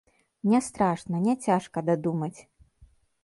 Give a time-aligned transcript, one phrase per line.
[0.51, 2.35] Не страшна, няцяжка дадумаць.